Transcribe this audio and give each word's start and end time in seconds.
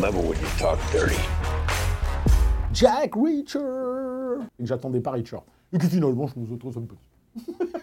Never 0.00 0.18
when 0.20 0.38
you 0.38 0.46
talk 0.58 0.78
dirty? 0.92 1.16
Jack 2.72 3.14
Reacher 3.16 3.58
Et 4.58 4.62
que 4.62 4.68
j'attendais 4.68 5.00
pas 5.00 5.10
Reacher. 5.12 5.38
Et 5.72 5.78
que 5.78 5.88
finalement, 5.88 6.28
je 6.28 6.54
trouve 6.54 6.72
ça 6.72 6.80
sympathique. 6.80 7.74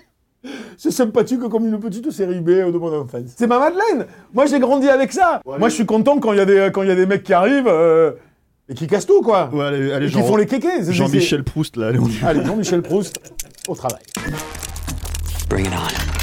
C'est 0.77 0.91
sympathique 0.91 1.40
comme 1.49 1.66
une 1.66 1.77
petite 1.80 2.09
série 2.12 2.40
B 2.40 2.49
de 2.52 2.77
mon 2.77 3.02
enfance. 3.02 3.34
C'est 3.35 3.48
ma 3.48 3.59
Madeleine 3.59 4.08
Moi, 4.34 4.45
j'ai 4.45 4.59
grandi 4.59 4.88
avec 4.88 5.12
ça 5.12 5.41
Moi, 5.46 5.68
je 5.68 5.73
suis 5.76 5.85
content 5.85 6.18
quand 6.20 6.32
il 6.32 6.38
y, 6.38 6.41
a 6.41 6.46
des- 6.46 6.70
quand 6.73 6.84
il 6.84 6.88
y 6.88 6.91
a 6.91 6.96
des 6.96 7.05
mecs 7.05 7.23
qui 7.23 7.34
arrivent 7.34 7.68
euh, 7.68 8.13
et 8.70 8.76
qui 8.76 8.88
cassent 8.88 9.07
tout, 9.07 9.21
quoi 9.21 9.49
Ouais, 9.52 9.66
allez, 9.66 9.91
allez 9.91 10.07
Et 10.07 10.12
qui 10.12 10.21
font 10.21 10.38
les 10.38 10.46
kékés 10.46 10.84
c'est- 10.84 10.93
Jean-Michel 10.93 11.43
Proust, 11.43 11.76
là, 11.77 11.88
allez, 11.88 11.99
on 11.99 12.07
y 12.07 12.13
c'est- 12.13 12.20
va. 12.21 12.27
Allez, 12.30 12.46
Jean-Michel 12.46 12.82
Proust, 12.82 13.20
au 13.68 13.76
travail. 13.76 14.02
Bring 15.49 15.66
it 15.66 15.71
on. 15.73 16.14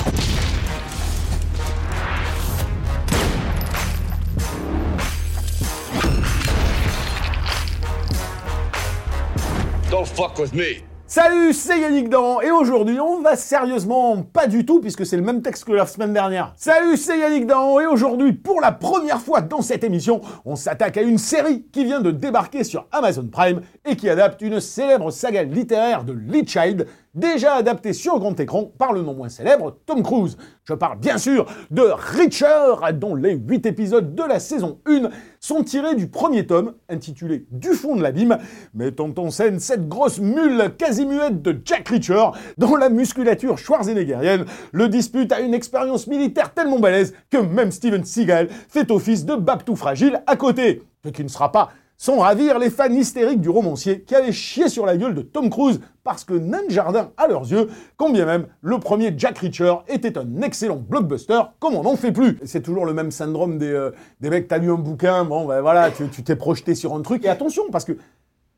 Salut, 11.06 11.52
c'est 11.52 11.80
Yannick 11.80 12.08
Dan, 12.08 12.38
et 12.42 12.50
aujourd'hui 12.50 12.98
on 13.00 13.20
va 13.20 13.34
sérieusement, 13.36 14.22
pas 14.22 14.46
du 14.46 14.64
tout, 14.64 14.80
puisque 14.80 15.04
c'est 15.04 15.16
le 15.16 15.22
même 15.22 15.42
texte 15.42 15.64
que 15.64 15.72
la 15.72 15.86
semaine 15.86 16.12
dernière. 16.12 16.52
Salut, 16.56 16.96
c'est 16.96 17.18
Yannick 17.18 17.46
Dan, 17.46 17.80
et 17.82 17.86
aujourd'hui, 17.86 18.32
pour 18.32 18.60
la 18.60 18.72
première 18.72 19.20
fois 19.20 19.40
dans 19.40 19.62
cette 19.62 19.84
émission, 19.84 20.20
on 20.44 20.56
s'attaque 20.56 20.96
à 20.96 21.02
une 21.02 21.18
série 21.18 21.64
qui 21.72 21.84
vient 21.84 22.00
de 22.00 22.10
débarquer 22.10 22.64
sur 22.64 22.86
Amazon 22.92 23.26
Prime 23.30 23.60
et 23.86 23.96
qui 23.96 24.08
adapte 24.08 24.40
une 24.42 24.60
célèbre 24.60 25.10
saga 25.10 25.42
littéraire 25.42 26.04
de 26.04 26.12
Lee 26.12 26.46
Child, 26.46 26.86
déjà 27.14 27.54
adaptée 27.54 27.92
sur 27.92 28.18
grand 28.18 28.38
écran 28.40 28.72
par 28.78 28.92
le 28.92 29.02
non 29.02 29.14
moins 29.14 29.28
célèbre 29.28 29.78
Tom 29.86 30.02
Cruise. 30.02 30.36
Je 30.64 30.74
parle 30.74 30.98
bien 30.98 31.18
sûr 31.18 31.46
de 31.70 31.82
Reacher, 31.82 32.74
dont 32.94 33.14
les 33.14 33.34
8 33.34 33.66
épisodes 33.66 34.14
de 34.14 34.22
la 34.22 34.40
saison 34.40 34.80
1 34.86 35.10
sont 35.40 35.62
tirés 35.62 35.94
du 35.94 36.08
premier 36.08 36.46
tome, 36.46 36.74
intitulé 36.88 37.46
Du 37.50 37.70
fond 37.70 37.96
de 37.96 38.02
l'abîme, 38.02 38.38
mettant 38.74 39.12
en 39.16 39.30
scène 39.30 39.58
cette 39.58 39.88
grosse 39.88 40.20
mule 40.20 40.72
quasi 40.78 41.04
muette 41.04 41.42
de 41.42 41.60
Jack 41.64 41.88
Reacher, 41.88 42.26
dont 42.58 42.76
la 42.76 42.88
musculature 42.88 43.58
schwarzeneggerienne 43.58 44.44
le 44.72 44.88
dispute 44.88 45.32
à 45.32 45.40
une 45.40 45.54
expérience 45.54 46.06
militaire 46.06 46.54
tellement 46.54 46.78
balèze 46.78 47.14
que 47.30 47.38
même 47.38 47.72
Steven 47.72 48.04
Seagal 48.04 48.48
fait 48.68 48.90
office 48.90 49.24
de 49.24 49.34
babtou 49.34 49.76
fragile 49.76 50.22
à 50.26 50.36
côté. 50.36 50.82
Ce 51.04 51.10
qui 51.10 51.24
ne 51.24 51.28
sera 51.28 51.50
pas 51.50 51.70
sans 52.02 52.18
ravir 52.18 52.58
les 52.58 52.68
fans 52.68 52.90
hystériques 52.90 53.40
du 53.40 53.48
romancier 53.48 54.00
qui 54.02 54.16
avaient 54.16 54.32
chié 54.32 54.68
sur 54.68 54.86
la 54.86 54.96
gueule 54.96 55.14
de 55.14 55.22
Tom 55.22 55.48
Cruise 55.48 55.80
parce 56.02 56.24
que 56.24 56.34
nain 56.34 56.64
de 56.66 56.70
jardin 56.72 57.12
à 57.16 57.28
leurs 57.28 57.48
yeux, 57.48 57.68
quand 57.96 58.10
bien 58.10 58.26
même 58.26 58.48
le 58.60 58.80
premier 58.80 59.14
Jack 59.16 59.38
Reacher 59.38 59.76
était 59.86 60.18
un 60.18 60.42
excellent 60.42 60.78
blockbuster 60.78 61.40
comme 61.60 61.76
on 61.76 61.84
n'en 61.84 61.94
fait 61.94 62.10
plus. 62.10 62.40
C'est 62.42 62.60
toujours 62.60 62.86
le 62.86 62.92
même 62.92 63.12
syndrome 63.12 63.56
des, 63.56 63.70
euh, 63.70 63.92
des 64.18 64.30
mecs, 64.30 64.48
t'as 64.48 64.58
lu 64.58 64.72
un 64.72 64.78
bouquin, 64.78 65.24
bon 65.24 65.46
ben 65.46 65.60
voilà, 65.60 65.92
tu 65.92 66.24
t'es 66.24 66.34
projeté 66.34 66.74
sur 66.74 66.92
un 66.92 67.02
truc. 67.02 67.24
Et 67.24 67.28
attention, 67.28 67.62
parce 67.70 67.84
que 67.84 67.96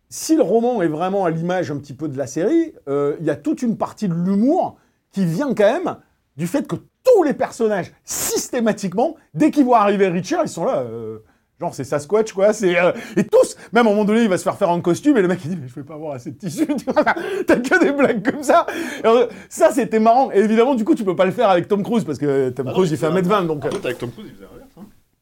si 0.08 0.36
le 0.36 0.42
roman 0.42 0.80
est 0.80 0.88
vraiment 0.88 1.26
à 1.26 1.30
l'image 1.30 1.70
un 1.70 1.76
petit 1.76 1.92
peu 1.92 2.08
de 2.08 2.16
la 2.16 2.26
série, 2.26 2.72
euh, 2.88 3.14
il 3.20 3.26
y 3.26 3.30
a 3.30 3.36
toute 3.36 3.60
une 3.60 3.76
partie 3.76 4.08
de 4.08 4.14
l'humour 4.14 4.78
qui 5.12 5.26
vient 5.26 5.52
quand 5.54 5.70
même 5.70 5.98
du 6.38 6.46
fait 6.46 6.66
que 6.66 6.76
tous 6.76 7.22
les 7.24 7.34
personnages, 7.34 7.92
systématiquement, 8.04 9.16
dès 9.34 9.50
qu'ils 9.50 9.66
voient 9.66 9.80
arriver 9.80 10.08
Richard, 10.08 10.44
ils 10.44 10.48
sont 10.48 10.64
là. 10.64 10.78
euh, 10.78 11.18
Genre 11.60 11.72
c'est 11.72 11.84
Sasquatch 11.84 12.32
quoi, 12.32 12.52
c'est 12.52 12.76
euh, 12.76 12.90
et 13.16 13.24
tous, 13.24 13.56
même 13.72 13.86
à 13.86 13.90
un 13.90 13.92
moment 13.92 14.04
donné 14.04 14.22
il 14.22 14.28
va 14.28 14.36
se 14.38 14.42
faire 14.42 14.56
faire 14.56 14.70
un 14.70 14.80
costume 14.80 15.16
et 15.16 15.22
le 15.22 15.28
mec 15.28 15.38
il 15.44 15.50
dit 15.50 15.58
mais 15.60 15.68
je 15.68 15.74
vais 15.74 15.84
pas 15.84 15.94
avoir 15.94 16.14
assez 16.14 16.32
de 16.32 16.36
tissu, 16.36 16.66
tu 16.76 16.84
vois, 16.90 17.04
t'as 17.46 17.56
que 17.56 17.80
des 17.84 17.92
blagues 17.92 18.28
comme 18.28 18.42
ça. 18.42 18.66
Alors, 19.04 19.28
ça 19.48 19.70
c'était 19.70 20.00
marrant 20.00 20.32
et 20.32 20.38
évidemment 20.40 20.74
du 20.74 20.84
coup 20.84 20.96
tu 20.96 21.04
peux 21.04 21.14
pas 21.14 21.26
le 21.26 21.30
faire 21.30 21.48
avec 21.48 21.68
Tom 21.68 21.84
Cruise 21.84 22.02
parce 22.02 22.18
que 22.18 22.50
Tom 22.50 22.72
Cruise 22.72 22.90
il 22.90 22.96
fait 22.98 23.08
1m20 23.08 23.46
donc 23.46 23.64
En 23.64 23.70
fait, 23.70 23.84
avec 23.84 23.98
Tom 23.98 24.10
Cruise, 24.10 24.26
il 24.30 24.34
faisait 24.34 24.46
l'inverse. 24.50 24.63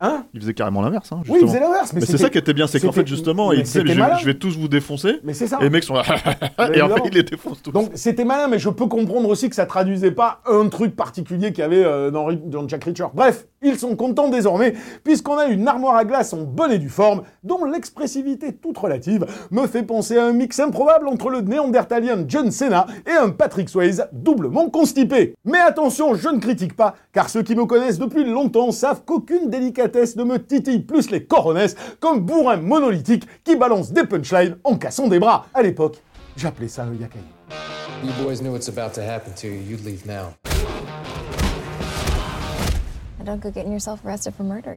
Hein. 0.03 0.25
Il 0.35 0.41
faisait 0.41 0.53
carrément 0.53 0.83
l'inverse. 0.83 1.13
Hein, 1.13 1.21
Oui 1.29 1.39
il 1.41 1.47
faisait 1.47 1.61
l'inverse 1.61 1.93
mais, 1.93 2.01
Mais 2.01 2.07
c'est 2.07 2.19
ça 2.19 2.29
qui 2.29 2.37
était 2.37 2.53
bien, 2.53 2.67
c'est 2.67 2.81
qu'en 2.81 2.91
fait, 2.91 3.07
justement, 3.07 3.53
il 3.53 3.63
disait, 3.63 3.85
je, 3.87 4.27
vais 4.27 4.35
tous 4.35 4.59
vous 4.59 4.67
défoncer. 4.67 5.21
Mais 5.23 5.33
c'est 5.33 5.47
ça. 5.47 5.59
Et 5.61 5.65
les 5.65 5.71
mecs 5.71 5.85
sont 5.85 5.95
là. 5.95 6.03
Et 6.75 6.83
en 6.83 6.89
fait, 6.89 7.03
il 7.07 7.15
les 7.15 7.23
défonce 7.23 7.63
tous. 7.63 7.71
Donc 7.71 7.91
c'était 7.95 8.25
malin, 8.25 8.49
mais 8.49 8.59
je 8.59 8.69
peux 8.69 8.87
comprendre 8.87 9.29
aussi 9.29 9.49
que 9.49 9.55
ça 9.55 9.65
traduisait 9.65 10.11
pas 10.11 10.41
un 10.47 10.69
truc 10.69 10.97
particulier 10.97 11.53
qu'il 11.53 11.61
y 11.61 11.65
avait 11.65 11.85
euh, 11.85 12.11
dans 12.11 12.69
Jack 12.69 12.85
Reacher. 12.85 13.07
Bref, 13.15 13.47
ils 13.63 13.79
sont 13.79 13.95
contents 13.95 14.29
désormais, 14.29 14.75
puisqu'on 15.05 15.39
a 15.39 15.47
une 15.47 15.69
armoire 15.69 15.95
à 15.95 16.05
glace 16.05 16.33
en 16.33 16.43
bonne 16.43 16.73
et 16.73 16.79
due 16.79 16.89
forme, 16.89 17.23
dont 17.45 17.65
l'expressivité 17.65 18.53
toute 18.53 18.77
relative 18.77 19.25
me 19.53 19.69
fait 19.69 19.85
penser 19.85 20.19
à 20.19 20.27
un 20.27 20.33
mix 20.33 20.59
improbable 20.59 21.07
entre 21.07 21.31
le 21.31 21.43
néandertalien 21.43 22.25
John 22.27 22.51
Cena 22.51 22.87
et 23.07 23.13
un 23.13 23.31
Patrick 23.31 23.69
Swayze 23.69 24.09
doublement 24.13 24.69
constipé. 24.69 25.35
Mais 25.45 25.61
attention, 25.61 26.15
je 26.15 26.29
ne 26.29 26.41
critique 26.41 26.75
pas, 26.75 26.97
car 27.13 27.31
ceux 27.31 27.43
qui 27.43 27.55
me 27.55 27.67
connaissent 27.67 28.01
depuis 28.01 28.25
longtemps 28.25 28.73
savent 28.73 29.03
qu'aucune 29.05 29.49
délicatesse 29.49 29.92
ne 29.95 30.25
me 30.25 30.39
titille 30.39 30.81
plus 30.81 31.11
les 31.11 31.25
coronesses 31.25 31.77
comme 32.01 32.21
bourrin 32.21 32.57
monolithique 32.57 33.27
qui 33.45 33.57
balance 33.57 33.93
des 33.93 34.05
punchlines 34.05 34.57
en 34.65 34.77
cassant 34.77 35.09
des 35.09 35.19
bras. 35.19 35.47
À 35.55 35.63
l'époque, 35.63 35.99
j'appelais 36.37 36.69
ça 36.69 36.85
un 36.85 36.95
yakai. 36.95 37.19
You 38.03 38.13
boys 38.25 38.41
knew 38.41 38.51
what's 38.51 38.69
about 38.69 38.95
to 38.95 39.03
happen 39.03 39.33
to 39.35 39.47
you. 39.47 39.61
You'd 39.61 39.85
leave 39.85 40.05
now. 40.07 40.35
And 43.19 43.27
don't 43.27 43.41
go 43.41 43.51
getting 43.51 43.71
yourself 43.71 44.05
arrested 44.05 44.35
for 44.35 44.43
murder. 44.43 44.75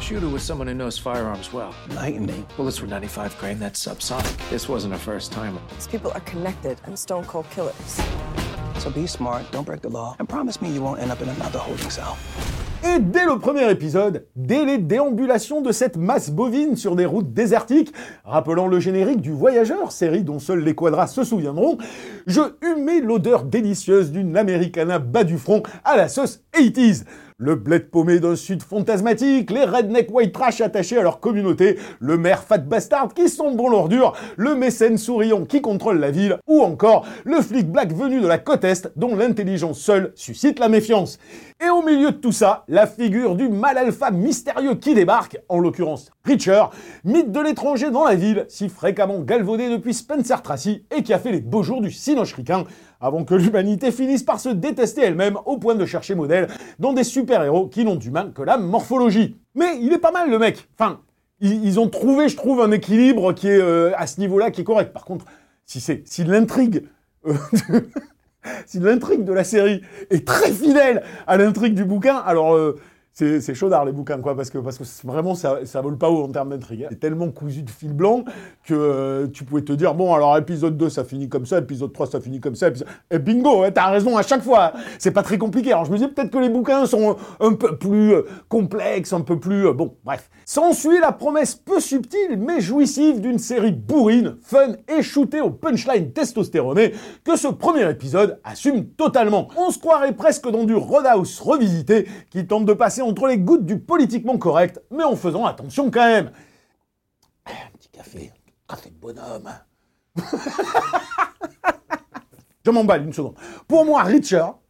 Shooter 0.00 0.28
was 0.28 0.42
someone 0.42 0.66
who 0.66 0.74
knows 0.74 0.98
firearms 0.98 1.52
well. 1.52 1.74
Lightning. 1.90 2.46
Bullets 2.56 2.80
were 2.80 2.88
95 2.88 3.38
grain, 3.38 3.58
that's 3.58 3.84
subsonic. 3.84 4.34
This 4.50 4.68
wasn't 4.68 4.94
a 4.94 4.98
first 4.98 5.32
timer. 5.32 5.60
These 5.74 5.86
people 5.86 6.10
are 6.12 6.20
connected 6.20 6.80
and 6.86 6.98
stone 6.98 7.24
cold 7.24 7.48
killers. 7.50 8.00
So 8.78 8.90
be 8.90 9.06
smart, 9.06 9.42
don't 9.52 9.64
break 9.64 9.80
the 9.80 9.88
law, 9.88 10.16
and 10.18 10.26
promise 10.26 10.60
me 10.60 10.70
you 10.70 10.82
won't 10.82 11.00
end 11.00 11.10
up 11.10 11.20
in 11.20 11.28
another 11.28 11.58
holding 11.58 11.90
cell. 11.90 12.16
Et 12.84 12.98
dès 12.98 13.24
le 13.24 13.38
premier 13.38 13.70
épisode, 13.70 14.26
dès 14.34 14.64
les 14.64 14.78
déambulations 14.78 15.60
de 15.60 15.70
cette 15.70 15.96
masse 15.96 16.30
bovine 16.30 16.74
sur 16.74 16.96
des 16.96 17.06
routes 17.06 17.32
désertiques, 17.32 17.92
rappelant 18.24 18.66
le 18.66 18.80
générique 18.80 19.20
du 19.20 19.30
Voyageur, 19.30 19.92
série 19.92 20.24
dont 20.24 20.40
seuls 20.40 20.64
les 20.64 20.74
quadras 20.74 21.06
se 21.06 21.22
souviendront, 21.22 21.78
je 22.26 22.40
humais 22.60 23.00
l'odeur 23.00 23.44
délicieuse 23.44 24.10
d'une 24.10 24.36
Americana 24.36 24.98
bas 24.98 25.22
du 25.22 25.38
front 25.38 25.62
à 25.84 25.96
la 25.96 26.08
sauce 26.08 26.40
80s. 26.54 27.04
Le 27.44 27.56
bled 27.56 27.90
paumé 27.90 28.20
d'un 28.20 28.36
sud 28.36 28.62
fantasmatique, 28.62 29.50
les 29.50 29.64
redneck 29.64 30.14
white 30.14 30.32
trash 30.32 30.60
attachés 30.60 30.98
à 30.98 31.02
leur 31.02 31.18
communauté, 31.18 31.76
le 31.98 32.16
maire 32.16 32.44
fat 32.44 32.58
bastard 32.58 33.12
qui 33.14 33.28
sent 33.28 33.56
bon 33.56 33.68
l'ordure, 33.68 34.12
le 34.36 34.54
mécène 34.54 34.96
souriant 34.96 35.44
qui 35.44 35.60
contrôle 35.60 35.98
la 35.98 36.12
ville, 36.12 36.38
ou 36.46 36.60
encore 36.60 37.04
le 37.24 37.40
flic 37.40 37.68
black 37.68 37.92
venu 37.92 38.20
de 38.20 38.28
la 38.28 38.38
côte 38.38 38.62
Est 38.62 38.92
dont 38.94 39.16
l'intelligence 39.16 39.80
seule 39.80 40.12
suscite 40.14 40.60
la 40.60 40.68
méfiance. 40.68 41.18
Et 41.64 41.68
au 41.68 41.82
milieu 41.82 42.12
de 42.12 42.16
tout 42.16 42.30
ça, 42.30 42.62
la 42.68 42.86
figure 42.86 43.34
du 43.34 43.48
mal 43.48 43.76
alpha 43.76 44.12
mystérieux 44.12 44.76
qui 44.76 44.94
débarque, 44.94 45.38
en 45.48 45.58
l'occurrence 45.58 46.12
Reacher, 46.24 46.62
mythe 47.02 47.32
de 47.32 47.40
l'étranger 47.40 47.90
dans 47.90 48.04
la 48.04 48.14
ville, 48.14 48.46
si 48.48 48.68
fréquemment 48.68 49.18
galvaudé 49.18 49.68
depuis 49.68 49.94
Spencer 49.94 50.42
Tracy 50.42 50.84
et 50.96 51.02
qui 51.02 51.12
a 51.12 51.18
fait 51.18 51.32
les 51.32 51.40
beaux 51.40 51.64
jours 51.64 51.80
du 51.80 51.90
cinoche 51.90 52.34
ricain, 52.34 52.64
avant 53.02 53.24
que 53.24 53.34
l'humanité 53.34 53.90
finisse 53.90 54.22
par 54.22 54.40
se 54.40 54.48
détester 54.48 55.02
elle-même 55.02 55.36
au 55.44 55.58
point 55.58 55.74
de 55.74 55.84
chercher 55.84 56.14
modèle 56.14 56.48
dans 56.78 56.92
des 56.92 57.04
super-héros 57.04 57.66
qui 57.66 57.84
n'ont 57.84 57.96
d'humain 57.96 58.30
que 58.34 58.42
la 58.42 58.56
morphologie. 58.56 59.36
Mais 59.54 59.78
il 59.80 59.92
est 59.92 59.98
pas 59.98 60.12
mal 60.12 60.30
le 60.30 60.38
mec. 60.38 60.68
Enfin, 60.78 61.00
ils, 61.40 61.80
ont 61.80 61.88
trouvé, 61.88 62.28
je 62.28 62.36
trouve, 62.36 62.60
un 62.60 62.70
équilibre 62.70 63.32
qui 63.32 63.48
est 63.48 63.60
euh, 63.60 63.90
à 63.96 64.06
ce 64.06 64.20
niveau-là 64.20 64.52
qui 64.52 64.60
est 64.60 64.64
correct. 64.64 64.92
Par 64.92 65.04
contre, 65.04 65.26
si 65.66 66.24
l'intrigue 66.24 66.84
euh, 67.26 67.34
si 68.66 68.78
l'intrigue 68.78 69.24
de 69.24 69.32
la 69.32 69.44
série 69.44 69.82
est 70.10 70.26
très 70.26 70.50
fidèle 70.50 71.02
à 71.26 71.36
l'intrigue 71.36 71.74
du 71.74 71.84
bouquin, 71.84 72.16
alors 72.16 72.54
euh, 72.54 72.78
c'est 73.14 73.54
chaudard 73.54 73.84
les 73.84 73.92
bouquins 73.92 74.18
quoi 74.20 74.34
parce 74.34 74.48
que 74.50 74.58
parce 74.58 74.78
que 74.78 74.84
vraiment 75.06 75.34
ça 75.34 75.58
ça 75.64 75.80
vole 75.82 75.98
pas 75.98 76.08
haut 76.10 76.24
en 76.24 76.28
termes 76.28 76.48
d'intrigue. 76.50 76.84
hein. 76.84 76.88
C'est 76.90 77.00
tellement 77.00 77.28
cousu 77.30 77.62
de 77.62 77.70
fil 77.70 77.92
blanc 77.92 78.24
que 78.64 78.74
euh, 78.74 79.26
tu 79.28 79.44
pouvais 79.44 79.62
te 79.62 79.72
dire 79.72 79.94
bon 79.94 80.14
alors 80.14 80.36
épisode 80.38 80.76
2 80.78 80.88
ça 80.88 81.04
finit 81.04 81.28
comme 81.28 81.44
ça, 81.44 81.58
épisode 81.58 81.92
3 81.92 82.06
ça 82.06 82.20
finit 82.20 82.40
comme 82.40 82.54
ça, 82.54 82.68
épisode- 82.68 82.88
et 83.10 83.18
bingo, 83.18 83.64
hein, 83.64 83.70
t'as 83.70 83.90
raison 83.90 84.16
à 84.16 84.22
chaque 84.22 84.42
fois. 84.42 84.72
C'est 84.98 85.10
pas 85.10 85.22
très 85.22 85.36
compliqué. 85.38 85.72
Alors 85.72 85.84
je 85.84 85.90
me 85.92 85.96
disais 85.96 86.08
peut-être 86.08 86.30
que 86.30 86.38
les 86.38 86.48
bouquins 86.48 86.86
sont 86.86 87.16
un 87.40 87.52
peu 87.52 87.76
plus 87.76 88.14
euh, 88.14 88.22
complexes, 88.48 89.12
un 89.12 89.20
peu 89.20 89.38
plus 89.38 89.66
euh, 89.66 89.72
bon, 89.74 89.94
bref. 90.04 90.30
S'ensuit 90.46 90.98
la 91.00 91.12
promesse 91.12 91.54
peu 91.54 91.80
subtile 91.80 92.38
mais 92.38 92.60
jouissive 92.60 93.20
d'une 93.20 93.38
série 93.38 93.72
bourrine, 93.72 94.36
fun 94.42 94.72
et 94.88 95.02
shootée 95.02 95.40
au 95.42 95.50
punchline 95.50 96.12
testostéroné 96.12 96.92
que 97.24 97.36
ce 97.36 97.48
premier 97.48 97.88
épisode 97.90 98.40
assume 98.42 98.86
totalement. 98.86 99.48
On 99.58 99.70
se 99.70 99.78
croirait 99.78 100.14
presque 100.14 100.48
dans 100.50 100.64
du 100.64 100.74
Roadhouse 100.74 101.40
revisité 101.40 102.08
qui 102.30 102.46
tente 102.46 102.64
de 102.64 102.72
passer 102.72 103.01
entre 103.02 103.26
les 103.26 103.38
gouttes 103.38 103.66
du 103.66 103.78
politiquement 103.78 104.38
correct, 104.38 104.80
mais 104.90 105.04
en 105.04 105.16
faisant 105.16 105.44
attention 105.44 105.90
quand 105.90 106.06
même. 106.06 106.30
Un 107.46 107.76
petit 107.76 107.88
café, 107.90 108.32
café 108.68 108.90
de 108.90 108.96
bonhomme. 108.96 109.50
Je 112.64 112.70
m'emballe 112.70 113.04
une 113.04 113.12
seconde. 113.12 113.34
Pour 113.66 113.84
moi, 113.84 114.02
Richard, 114.04 114.60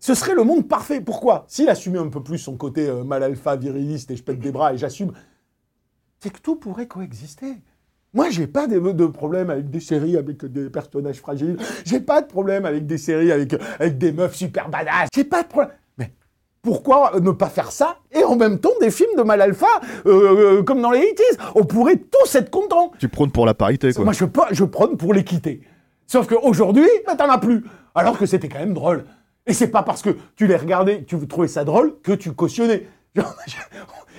ce 0.00 0.14
serait 0.14 0.34
le 0.34 0.42
monde 0.42 0.66
parfait. 0.66 1.00
Pourquoi? 1.00 1.44
S'il 1.46 1.68
assumait 1.68 1.98
un 1.98 2.08
peu 2.08 2.22
plus 2.22 2.38
son 2.38 2.56
côté 2.56 2.88
euh, 2.88 3.04
mal 3.04 3.22
alpha, 3.22 3.54
viriliste 3.56 4.10
et 4.10 4.16
je 4.16 4.22
pète 4.22 4.40
des 4.40 4.50
bras 4.50 4.74
et 4.74 4.78
j'assume, 4.78 5.12
c'est 6.18 6.30
que 6.30 6.40
tout 6.40 6.56
pourrait 6.56 6.88
coexister. 6.88 7.56
Moi, 8.12 8.30
j'ai 8.30 8.48
pas 8.48 8.66
de, 8.66 8.78
de 8.80 9.06
problème 9.06 9.50
avec 9.50 9.70
des 9.70 9.78
séries 9.78 10.16
avec 10.16 10.44
des 10.44 10.68
personnages 10.68 11.20
fragiles. 11.20 11.56
J'ai 11.84 12.00
pas 12.00 12.22
de 12.22 12.26
problème 12.26 12.64
avec 12.64 12.86
des 12.86 12.98
séries 12.98 13.30
avec, 13.30 13.54
avec 13.78 13.98
des 13.98 14.10
meufs 14.10 14.34
super 14.34 14.68
badass. 14.68 15.08
J'ai 15.14 15.24
pas 15.24 15.44
de 15.44 15.48
problème. 15.48 15.76
Pourquoi 16.62 17.12
ne 17.20 17.30
pas 17.30 17.48
faire 17.48 17.72
ça 17.72 17.96
et 18.12 18.22
en 18.22 18.36
même 18.36 18.58
temps 18.58 18.72
des 18.80 18.90
films 18.90 19.16
de 19.16 19.22
mal 19.22 19.40
alpha 19.40 19.66
euh, 20.06 20.58
euh, 20.58 20.62
comme 20.62 20.82
dans 20.82 20.90
les 20.90 21.00
80s 21.00 21.38
On 21.54 21.64
pourrait 21.64 21.96
tous 21.96 22.34
être 22.34 22.50
contents. 22.50 22.92
Tu 22.98 23.08
prônes 23.08 23.30
pour 23.30 23.46
la 23.46 23.54
parité, 23.54 23.92
quoi. 23.94 24.04
Moi, 24.04 24.12
je, 24.12 24.26
je 24.50 24.64
prône 24.64 24.98
pour 24.98 25.14
l'équité. 25.14 25.62
Sauf 26.06 26.26
qu'aujourd'hui, 26.26 26.88
bah, 27.06 27.14
t'en 27.16 27.30
as 27.30 27.38
plus. 27.38 27.64
Alors 27.94 28.18
que 28.18 28.26
c'était 28.26 28.48
quand 28.48 28.58
même 28.58 28.74
drôle. 28.74 29.04
Et 29.46 29.54
c'est 29.54 29.68
pas 29.68 29.82
parce 29.82 30.02
que 30.02 30.10
tu 30.36 30.46
les 30.46 30.56
regardais, 30.56 31.04
tu 31.04 31.16
trouvais 31.26 31.48
ça 31.48 31.64
drôle, 31.64 31.94
que 32.02 32.12
tu 32.12 32.32
cautionnais. 32.32 32.86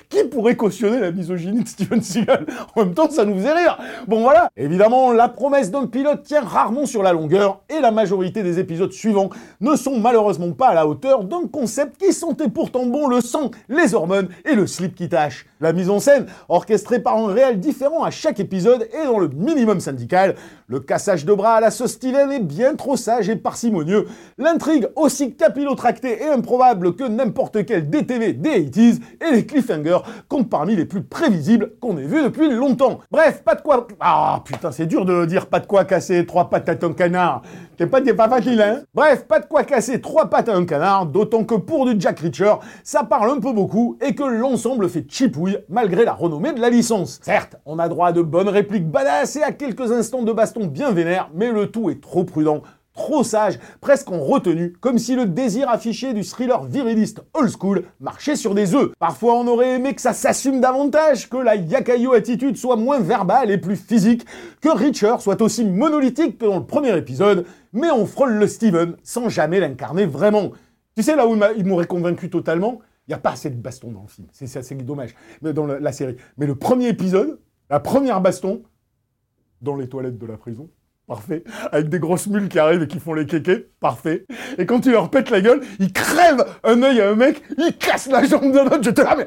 Qui 0.09 0.25
pourrait 0.25 0.57
cautionner 0.57 0.99
la 0.99 1.11
misogynie 1.11 1.63
de 1.63 1.67
Steven 1.67 2.01
Seagal 2.01 2.45
En 2.75 2.85
même 2.85 2.93
temps, 2.93 3.09
ça 3.09 3.23
nous 3.23 3.35
faisait 3.35 3.53
rire. 3.53 3.77
Bon, 4.07 4.21
voilà. 4.21 4.49
Évidemment, 4.57 5.13
la 5.13 5.29
promesse 5.29 5.71
d'un 5.71 5.87
pilote 5.87 6.23
tient 6.23 6.41
rarement 6.41 6.85
sur 6.85 7.01
la 7.01 7.13
longueur, 7.13 7.61
et 7.69 7.79
la 7.79 7.91
majorité 7.91 8.43
des 8.43 8.59
épisodes 8.59 8.91
suivants 8.91 9.29
ne 9.61 9.75
sont 9.75 9.99
malheureusement 9.99 10.51
pas 10.51 10.69
à 10.69 10.73
la 10.73 10.85
hauteur 10.85 11.23
d'un 11.23 11.47
concept 11.47 11.97
qui 11.97 12.11
sentait 12.11 12.49
pourtant 12.49 12.85
bon 12.85 13.07
le 13.07 13.21
sang, 13.21 13.51
les 13.69 13.93
hormones 13.93 14.29
et 14.43 14.55
le 14.55 14.67
slip 14.67 14.95
qui 14.95 15.07
tâche. 15.07 15.45
La 15.61 15.73
mise 15.73 15.91
en 15.91 15.99
scène, 15.99 16.25
orchestrée 16.49 16.99
par 16.99 17.17
un 17.17 17.27
réel 17.27 17.59
différent 17.59 18.03
à 18.03 18.09
chaque 18.09 18.39
épisode, 18.39 18.87
est 18.93 19.05
dans 19.05 19.19
le 19.19 19.27
minimum 19.27 19.79
syndical. 19.79 20.33
Le 20.65 20.79
cassage 20.79 21.23
de 21.23 21.33
bras 21.35 21.55
à 21.55 21.61
la 21.61 21.69
sauce 21.69 21.99
est 22.03 22.39
bien 22.39 22.73
trop 22.73 22.97
sage 22.97 23.29
et 23.29 23.35
parcimonieux. 23.35 24.07
L'intrigue, 24.39 24.87
aussi 24.95 25.35
capillotractée 25.35 26.23
et 26.23 26.29
improbable 26.29 26.95
que 26.95 27.03
n'importe 27.03 27.63
quel 27.65 27.91
DTV 27.91 28.33
des 28.33 28.65
80s, 28.65 29.01
et 29.21 29.35
les 29.35 29.45
cliffhangers 29.45 29.99
comptent 30.27 30.49
parmi 30.49 30.75
les 30.75 30.85
plus 30.85 31.03
prévisibles 31.03 31.73
qu'on 31.79 31.95
ait 31.99 32.07
vus 32.07 32.23
depuis 32.23 32.49
longtemps. 32.49 32.99
Bref, 33.11 33.43
pas 33.43 33.53
de 33.53 33.61
quoi... 33.61 33.87
Ah 33.99 34.41
putain, 34.43 34.71
c'est 34.71 34.87
dur 34.87 35.05
de 35.05 35.25
dire 35.25 35.45
pas 35.45 35.59
de 35.59 35.67
quoi 35.67 35.85
casser 35.85 36.25
trois 36.25 36.49
pattes 36.49 36.69
à 36.69 36.75
ton 36.75 36.93
canard. 36.93 37.43
T'es 37.77 37.85
pas, 37.85 38.01
pas 38.01 38.29
facile, 38.29 38.61
hein 38.61 38.81
Bref, 38.95 39.25
pas 39.27 39.39
de 39.39 39.45
quoi 39.45 39.63
casser 39.63 40.01
trois 40.01 40.27
pattes 40.27 40.49
à 40.49 40.55
un 40.55 40.65
canard, 40.65 41.05
d'autant 41.05 41.43
que 41.43 41.55
pour 41.55 41.85
du 41.85 41.99
Jack 41.99 42.19
Reacher, 42.19 42.55
ça 42.83 43.03
parle 43.03 43.29
un 43.29 43.39
peu 43.39 43.53
beaucoup 43.53 43.97
et 44.01 44.15
que 44.15 44.23
l'ensemble 44.23 44.89
fait 44.89 45.05
malgré 45.69 46.05
la 46.05 46.13
renommée 46.13 46.53
de 46.53 46.59
la 46.59 46.69
licence. 46.69 47.19
Certes, 47.21 47.55
on 47.65 47.79
a 47.79 47.89
droit 47.89 48.07
à 48.07 48.11
de 48.11 48.21
bonnes 48.21 48.49
répliques 48.49 48.89
badass 48.89 49.35
et 49.35 49.43
à 49.43 49.51
quelques 49.51 49.91
instants 49.91 50.23
de 50.23 50.31
baston 50.31 50.67
bien 50.67 50.91
vénères, 50.91 51.29
mais 51.33 51.51
le 51.51 51.67
tout 51.67 51.89
est 51.89 52.01
trop 52.01 52.23
prudent, 52.23 52.61
trop 52.93 53.23
sage, 53.23 53.59
presque 53.79 54.11
en 54.11 54.19
retenue, 54.19 54.73
comme 54.79 54.97
si 54.97 55.15
le 55.15 55.25
désir 55.25 55.69
affiché 55.69 56.13
du 56.13 56.23
thriller 56.23 56.63
viriliste 56.63 57.21
old 57.33 57.49
school 57.49 57.83
marchait 57.99 58.35
sur 58.35 58.53
des 58.53 58.75
œufs. 58.75 58.91
Parfois, 58.99 59.35
on 59.35 59.47
aurait 59.47 59.75
aimé 59.75 59.93
que 59.93 60.01
ça 60.01 60.13
s'assume 60.13 60.59
davantage, 60.59 61.29
que 61.29 61.37
la 61.37 61.55
Yakayo 61.55 62.13
attitude 62.13 62.57
soit 62.57 62.75
moins 62.75 62.99
verbale 62.99 63.51
et 63.51 63.57
plus 63.57 63.77
physique, 63.77 64.25
que 64.61 64.69
Reacher 64.69 65.15
soit 65.19 65.41
aussi 65.41 65.65
monolithique 65.65 66.37
que 66.37 66.45
dans 66.45 66.59
le 66.59 66.65
premier 66.65 66.95
épisode, 66.97 67.45
mais 67.73 67.91
on 67.91 68.05
frôle 68.05 68.33
le 68.33 68.47
Steven 68.47 68.95
sans 69.03 69.29
jamais 69.29 69.59
l'incarner 69.59 70.05
vraiment. 70.05 70.51
Tu 70.95 71.03
sais 71.03 71.15
là 71.15 71.25
où 71.25 71.37
il 71.57 71.65
m'aurait 71.65 71.87
convaincu 71.87 72.29
totalement 72.29 72.79
Il 73.11 73.15
n'y 73.15 73.19
a 73.19 73.23
pas 73.23 73.31
assez 73.31 73.49
de 73.49 73.57
baston 73.57 73.91
dans 73.91 74.03
le 74.03 74.07
film, 74.07 74.29
c'est 74.31 74.57
assez 74.57 74.73
dommage, 74.73 75.13
mais 75.41 75.51
dans 75.51 75.65
la, 75.65 75.91
série. 75.91 76.15
Mais 76.37 76.45
le 76.45 76.55
premier 76.55 76.87
épisode, 76.87 77.41
la 77.69 77.81
première 77.81 78.21
baston, 78.21 78.63
dans 79.61 79.75
les 79.75 79.89
toilettes 79.89 80.17
de 80.17 80.25
la 80.25 80.37
prison, 80.37 80.69
parfait, 81.07 81.43
avec 81.73 81.89
des 81.89 81.99
grosses 81.99 82.27
mules 82.27 82.47
qui 82.47 82.57
arrivent 82.57 82.83
et 82.83 82.87
qui 82.87 83.01
font 83.01 83.13
les 83.13 83.25
kékés, 83.25 83.67
parfait. 83.81 84.25
Et 84.57 84.65
quand 84.65 84.79
tu 84.79 84.91
leur 84.91 85.09
pètes 85.09 85.29
la 85.29 85.41
gueule, 85.41 85.59
ils 85.79 85.91
crèvent 85.91 86.45
un 86.63 86.81
œil 86.83 87.01
à 87.01 87.09
un 87.09 87.15
mec, 87.15 87.43
ils 87.57 87.77
cassent 87.77 88.07
la 88.07 88.23
jambe 88.23 88.53
d'un 88.53 88.67
autre, 88.67 88.81
j'étais 88.81 89.03
là, 89.03 89.17
mais... 89.17 89.25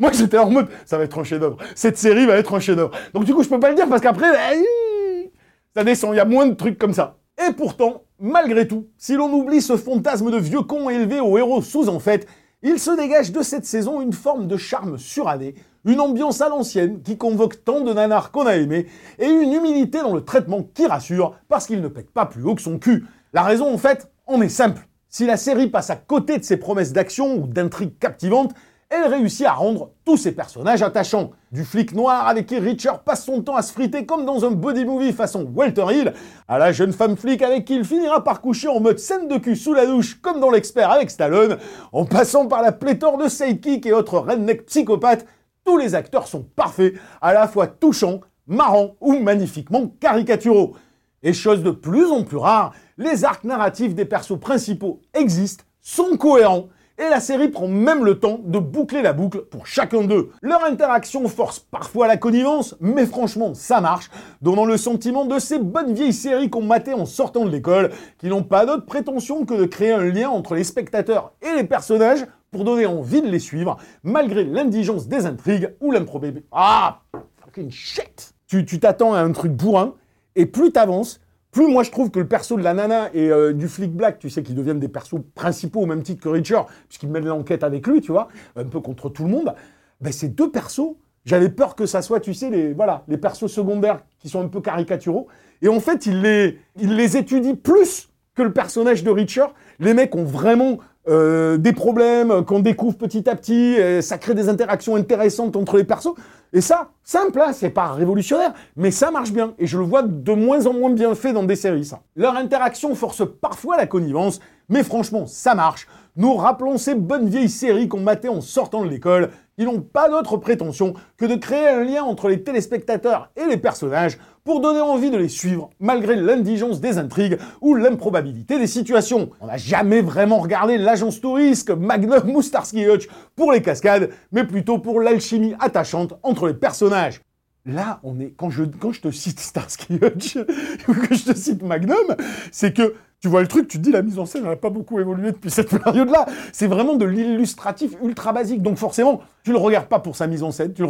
Moi 0.00 0.10
j'étais 0.14 0.38
en 0.38 0.48
mode, 0.48 0.68
ça 0.86 0.96
va 0.96 1.04
être 1.04 1.18
un 1.18 1.24
chef-d'œuvre, 1.24 1.58
cette 1.74 1.98
série 1.98 2.24
va 2.24 2.38
être 2.38 2.54
un 2.54 2.60
chef-d'œuvre. 2.60 2.92
Donc 3.12 3.26
du 3.26 3.34
coup 3.34 3.42
je 3.42 3.50
peux 3.50 3.60
pas 3.60 3.68
le 3.68 3.76
dire 3.76 3.86
parce 3.86 4.00
qu'après, 4.00 4.28
eh, 4.54 5.30
ça 5.76 5.84
descend, 5.84 6.14
il 6.14 6.16
y 6.16 6.20
a 6.20 6.24
moins 6.24 6.46
de 6.46 6.54
trucs 6.54 6.78
comme 6.78 6.94
ça. 6.94 7.18
Et 7.46 7.52
pourtant, 7.52 8.04
malgré 8.18 8.66
tout, 8.66 8.86
si 8.96 9.14
l'on 9.14 9.30
oublie 9.30 9.60
ce 9.60 9.76
fantasme 9.76 10.30
de 10.30 10.38
vieux 10.38 10.62
con 10.62 10.88
élevé 10.88 11.20
au 11.20 11.36
héros 11.36 11.60
sous 11.60 11.90
en 11.90 11.98
fait, 11.98 12.26
il 12.64 12.78
se 12.78 12.90
dégage 12.90 13.30
de 13.30 13.42
cette 13.42 13.66
saison 13.66 14.00
une 14.00 14.14
forme 14.14 14.48
de 14.48 14.56
charme 14.56 14.96
suranné, 14.96 15.54
une 15.84 16.00
ambiance 16.00 16.40
à 16.40 16.48
l'ancienne 16.48 17.02
qui 17.02 17.18
convoque 17.18 17.62
tant 17.62 17.82
de 17.82 17.92
nanars 17.92 18.30
qu'on 18.30 18.46
a 18.46 18.56
aimés, 18.56 18.86
et 19.18 19.26
une 19.26 19.52
humilité 19.52 19.98
dans 19.98 20.14
le 20.14 20.24
traitement 20.24 20.62
qui 20.74 20.86
rassure, 20.86 21.36
parce 21.48 21.66
qu'il 21.66 21.82
ne 21.82 21.88
pète 21.88 22.10
pas 22.10 22.24
plus 22.24 22.42
haut 22.42 22.54
que 22.54 22.62
son 22.62 22.78
cul. 22.78 23.06
La 23.34 23.42
raison, 23.42 23.72
en 23.72 23.76
fait, 23.76 24.10
en 24.26 24.40
est 24.40 24.48
simple. 24.48 24.88
Si 25.10 25.26
la 25.26 25.36
série 25.36 25.68
passe 25.68 25.90
à 25.90 25.96
côté 25.96 26.38
de 26.38 26.42
ses 26.42 26.56
promesses 26.56 26.94
d'action 26.94 27.36
ou 27.36 27.46
d'intrigues 27.46 27.98
captivantes, 27.98 28.54
elle 28.88 29.12
réussit 29.12 29.46
à 29.46 29.52
rendre 29.52 29.90
tous 30.06 30.16
ses 30.16 30.32
personnages 30.32 30.82
attachants. 30.82 31.32
Du 31.54 31.64
flic 31.64 31.94
noir 31.94 32.26
avec 32.26 32.46
qui 32.46 32.58
Richard 32.58 33.04
passe 33.04 33.24
son 33.24 33.40
temps 33.40 33.54
à 33.54 33.62
se 33.62 33.72
friter 33.72 34.04
comme 34.04 34.26
dans 34.26 34.44
un 34.44 34.50
body 34.50 34.84
movie 34.84 35.12
façon 35.12 35.48
Walter 35.54 35.86
Hill, 35.88 36.12
à 36.48 36.58
la 36.58 36.72
jeune 36.72 36.92
femme 36.92 37.16
flic 37.16 37.42
avec 37.42 37.64
qui 37.64 37.76
il 37.76 37.84
finira 37.84 38.24
par 38.24 38.40
coucher 38.40 38.66
en 38.66 38.80
mode 38.80 38.98
scène 38.98 39.28
de 39.28 39.38
cul 39.38 39.54
sous 39.54 39.72
la 39.72 39.86
douche 39.86 40.20
comme 40.20 40.40
dans 40.40 40.50
l'expert 40.50 40.90
avec 40.90 41.10
Stallone, 41.10 41.58
en 41.92 42.06
passant 42.06 42.48
par 42.48 42.60
la 42.60 42.72
pléthore 42.72 43.18
de 43.18 43.28
sidekicks 43.28 43.86
et 43.86 43.92
autres 43.92 44.18
redneck 44.18 44.66
psychopathes, 44.66 45.26
tous 45.64 45.78
les 45.78 45.94
acteurs 45.94 46.26
sont 46.26 46.42
parfaits, 46.42 46.94
à 47.22 47.32
la 47.32 47.46
fois 47.46 47.68
touchants, 47.68 48.18
marrants 48.48 48.96
ou 49.00 49.20
magnifiquement 49.20 49.86
caricaturaux. 50.00 50.74
Et 51.22 51.32
chose 51.32 51.62
de 51.62 51.70
plus 51.70 52.06
en 52.06 52.24
plus 52.24 52.36
rare, 52.36 52.72
les 52.98 53.24
arcs 53.24 53.44
narratifs 53.44 53.94
des 53.94 54.06
persos 54.06 54.40
principaux 54.40 55.02
existent, 55.14 55.62
sont 55.80 56.16
cohérents, 56.16 56.66
et 56.98 57.08
la 57.08 57.20
série 57.20 57.48
prend 57.48 57.66
même 57.66 58.04
le 58.04 58.20
temps 58.20 58.40
de 58.44 58.58
boucler 58.58 59.02
la 59.02 59.12
boucle 59.12 59.42
pour 59.42 59.66
chacun 59.66 60.02
d'eux. 60.04 60.30
Leur 60.42 60.64
interaction 60.64 61.26
force 61.28 61.58
parfois 61.58 62.06
la 62.06 62.16
connivence, 62.16 62.76
mais 62.80 63.06
franchement, 63.06 63.52
ça 63.54 63.80
marche, 63.80 64.10
donnant 64.42 64.64
le 64.64 64.76
sentiment 64.76 65.24
de 65.24 65.38
ces 65.38 65.58
bonnes 65.58 65.92
vieilles 65.92 66.12
séries 66.12 66.50
qu'on 66.50 66.62
matait 66.62 66.92
en 66.92 67.06
sortant 67.06 67.44
de 67.44 67.50
l'école, 67.50 67.90
qui 68.18 68.28
n'ont 68.28 68.44
pas 68.44 68.64
d'autre 68.64 68.86
prétention 68.86 69.44
que 69.44 69.54
de 69.54 69.64
créer 69.64 69.92
un 69.92 70.04
lien 70.04 70.28
entre 70.28 70.54
les 70.54 70.64
spectateurs 70.64 71.32
et 71.42 71.56
les 71.56 71.64
personnages 71.64 72.26
pour 72.52 72.64
donner 72.64 72.86
envie 72.86 73.22
de 73.22 73.28
les 73.28 73.40
suivre, 73.40 73.76
malgré 74.04 74.44
l'indigence 74.44 75.08
des 75.08 75.26
intrigues 75.26 75.74
ou 75.80 75.90
l'improbabilité. 75.90 76.46
Ah 76.52 77.02
Fucking 77.44 77.70
shit 77.70 78.34
Tu 78.46 78.64
t'attends 78.78 79.14
à 79.14 79.20
un 79.20 79.32
truc 79.32 79.52
bourrin, 79.52 79.94
et 80.36 80.46
plus 80.46 80.70
t'avances, 80.70 81.20
plus 81.54 81.68
moi 81.68 81.84
je 81.84 81.90
trouve 81.92 82.10
que 82.10 82.18
le 82.18 82.26
perso 82.26 82.56
de 82.56 82.62
la 82.62 82.74
nana 82.74 83.10
et 83.14 83.30
euh, 83.30 83.52
du 83.52 83.68
flic 83.68 83.92
black, 83.92 84.18
tu 84.18 84.28
sais, 84.28 84.42
qui 84.42 84.54
deviennent 84.54 84.80
des 84.80 84.88
persos 84.88 85.20
principaux 85.36 85.82
au 85.82 85.86
même 85.86 86.02
titre 86.02 86.20
que 86.20 86.28
Richard, 86.28 86.66
puisqu'ils 86.88 87.08
mènent 87.08 87.26
l'enquête 87.26 87.62
avec 87.62 87.86
lui, 87.86 88.00
tu 88.00 88.10
vois, 88.10 88.28
un 88.56 88.64
peu 88.64 88.80
contre 88.80 89.08
tout 89.08 89.22
le 89.22 89.30
monde, 89.30 89.54
ben 90.00 90.12
ces 90.12 90.28
deux 90.28 90.50
persos, 90.50 90.96
j'avais 91.24 91.48
peur 91.48 91.76
que 91.76 91.86
ça 91.86 92.02
soit, 92.02 92.18
tu 92.18 92.34
sais, 92.34 92.50
les, 92.50 92.74
voilà, 92.74 93.04
les 93.06 93.16
persos 93.16 93.46
secondaires 93.46 94.00
qui 94.18 94.28
sont 94.28 94.42
un 94.42 94.48
peu 94.48 94.60
caricaturaux, 94.60 95.28
et 95.62 95.68
en 95.68 95.78
fait, 95.78 96.06
il 96.06 96.22
les, 96.22 96.58
il 96.76 96.96
les 96.96 97.16
étudie 97.16 97.54
plus 97.54 98.10
que 98.34 98.42
le 98.42 98.52
personnage 98.52 99.04
de 99.04 99.10
Richard. 99.10 99.54
Les 99.78 99.94
mecs 99.94 100.14
ont 100.16 100.24
vraiment 100.24 100.78
euh, 101.06 101.58
des 101.58 101.72
problèmes 101.72 102.44
qu'on 102.44 102.60
découvre 102.60 102.96
petit 102.96 103.28
à 103.28 103.36
petit, 103.36 103.74
et 103.74 104.02
ça 104.02 104.18
crée 104.18 104.34
des 104.34 104.48
interactions 104.48 104.96
intéressantes 104.96 105.56
entre 105.56 105.76
les 105.76 105.84
persos. 105.84 106.14
Et 106.52 106.60
ça, 106.60 106.90
simple, 107.02 107.40
hein, 107.40 107.52
c'est 107.52 107.70
pas 107.70 107.92
révolutionnaire, 107.92 108.54
mais 108.76 108.90
ça 108.90 109.10
marche 109.10 109.32
bien. 109.32 109.54
Et 109.58 109.66
je 109.66 109.76
le 109.76 109.84
vois 109.84 110.02
de 110.02 110.32
moins 110.32 110.66
en 110.66 110.72
moins 110.72 110.90
bien 110.90 111.14
fait 111.14 111.32
dans 111.32 111.42
des 111.42 111.56
séries, 111.56 111.84
ça. 111.84 112.00
Leur 112.14 112.36
interaction 112.36 112.94
force 112.94 113.22
parfois 113.40 113.76
la 113.76 113.86
connivence, 113.86 114.40
mais 114.68 114.82
franchement, 114.82 115.26
ça 115.26 115.54
marche. 115.54 115.88
Nous 116.16 116.32
rappelons 116.34 116.78
ces 116.78 116.94
bonnes 116.94 117.28
vieilles 117.28 117.48
séries 117.48 117.88
qu'on 117.88 118.00
matait 118.00 118.28
en 118.28 118.40
sortant 118.40 118.84
de 118.84 118.88
l'école, 118.88 119.30
qui 119.58 119.64
n'ont 119.64 119.80
pas 119.80 120.08
d'autre 120.08 120.36
prétention 120.36 120.94
que 121.16 121.26
de 121.26 121.34
créer 121.34 121.68
un 121.68 121.82
lien 121.82 122.04
entre 122.04 122.28
les 122.28 122.42
téléspectateurs 122.42 123.30
et 123.36 123.46
les 123.46 123.56
personnages 123.56 124.18
pour 124.44 124.60
donner 124.60 124.82
envie 124.82 125.10
de 125.10 125.16
les 125.16 125.30
suivre, 125.30 125.70
malgré 125.80 126.16
l'indigence 126.16 126.78
des 126.80 126.98
intrigues 126.98 127.38
ou 127.62 127.74
l'improbabilité 127.74 128.58
des 128.58 128.66
situations. 128.66 129.30
On 129.40 129.46
n'a 129.46 129.56
jamais 129.56 130.02
vraiment 130.02 130.38
regardé 130.38 130.76
l'agence 130.76 131.20
touriste 131.20 131.70
Magnum 131.70 132.36
ou 132.36 132.42
Starsky 132.42 132.86
Hutch 132.86 133.08
pour 133.36 133.52
les 133.52 133.62
cascades, 133.62 134.10
mais 134.32 134.44
plutôt 134.44 134.78
pour 134.78 135.00
l'alchimie 135.00 135.54
attachante 135.60 136.12
entre 136.22 136.46
les 136.48 136.54
personnages. 136.54 137.22
Là, 137.64 138.00
on 138.02 138.20
est 138.20 138.34
quand 138.36 138.50
je 138.50 138.64
quand 138.64 138.92
je 138.92 139.00
te 139.00 139.10
cite 139.10 139.40
Starsky 139.40 139.94
Hutch 139.94 140.36
ou 140.88 140.92
que 140.92 141.14
je 141.14 141.24
te 141.24 141.34
cite 141.34 141.62
Magnum, 141.62 142.14
c'est 142.52 142.76
que 142.76 142.94
tu 143.20 143.28
vois 143.28 143.40
le 143.40 143.48
truc, 143.48 143.68
tu 143.68 143.78
te 143.78 143.82
dis 143.82 143.92
la 143.92 144.02
mise 144.02 144.18
en 144.18 144.26
scène 144.26 144.44
n'a 144.44 144.56
pas 144.56 144.68
beaucoup 144.68 145.00
évolué 145.00 145.32
depuis 145.32 145.50
cette 145.50 145.70
période-là. 145.82 146.26
C'est 146.52 146.66
vraiment 146.66 146.96
de 146.96 147.06
l'illustratif 147.06 147.92
ultra 148.02 148.34
basique. 148.34 148.60
Donc 148.60 148.76
forcément, 148.76 149.22
tu 149.42 149.52
le 149.52 149.56
regardes 149.56 149.88
pas 149.88 150.00
pour 150.00 150.14
sa 150.14 150.26
mise 150.26 150.42
en 150.42 150.50
scène, 150.50 150.74
tu 150.74 150.82
le 150.82 150.88